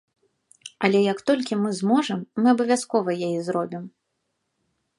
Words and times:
Але 0.87 1.01
як 1.07 1.19
толькі 1.27 1.57
мы 1.63 1.69
зможам, 1.79 2.19
мы 2.41 2.47
абавязкова 2.55 3.09
яе 3.29 3.39
зробім. 3.51 3.83